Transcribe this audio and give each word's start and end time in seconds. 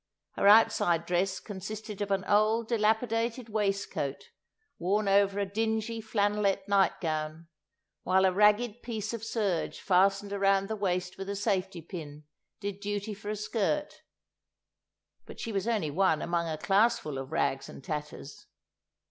Her 0.31 0.47
outside 0.47 1.05
dress 1.05 1.39
consisted 1.39 2.01
of 2.01 2.09
an 2.09 2.23
old 2.25 2.67
dilapidated 2.69 3.49
waistcoat 3.49 4.31
worn 4.79 5.07
over 5.07 5.37
a 5.37 5.45
dingy 5.45 6.01
flannelette 6.01 6.67
nightgown, 6.67 7.49
while 8.01 8.25
a 8.25 8.31
ragged 8.31 8.81
piece 8.81 9.13
of 9.13 9.23
serge 9.23 9.79
fastened 9.79 10.33
around 10.33 10.69
the 10.69 10.75
waist 10.75 11.19
with 11.19 11.29
a 11.29 11.35
safety 11.35 11.83
pin 11.83 12.23
did 12.59 12.79
duty 12.79 13.13
for 13.13 13.29
a 13.29 13.35
skirt. 13.35 14.01
But 15.27 15.39
she 15.39 15.51
was 15.51 15.67
only 15.67 15.91
one 15.91 16.23
among 16.23 16.47
a 16.49 16.57
classful 16.57 17.19
of 17.19 17.31
rags 17.31 17.69
and 17.69 17.83
tatters. 17.83 18.47